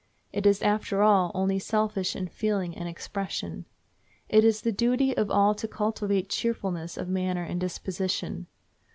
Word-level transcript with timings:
It 0.33 0.47
is, 0.47 0.63
after 0.63 1.03
all, 1.03 1.29
only 1.35 1.59
selfish 1.59 2.15
in 2.15 2.27
feeling 2.27 2.75
and 2.75 2.89
expression. 2.89 3.65
It 4.29 4.43
is 4.43 4.61
the 4.61 4.71
duty 4.71 5.15
of 5.15 5.29
all 5.29 5.53
to 5.53 5.67
cultivate 5.67 6.27
cheerfulness 6.27 6.97
of 6.97 7.07
manner 7.07 7.43
and 7.43 7.59
disposition. 7.61 8.47